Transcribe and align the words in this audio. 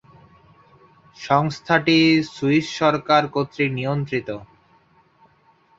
সংস্থাটি 1.17 1.97
সুইস 2.33 2.65
সরকার 2.79 3.23
কর্তৃক 3.27 3.69
নিয়ন্ত্রিত। 3.73 4.29